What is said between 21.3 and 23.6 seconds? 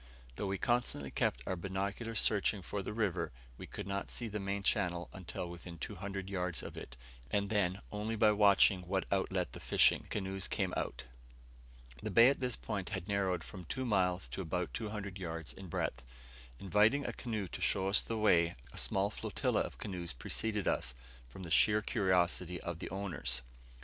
the sheer curiosity of their owners.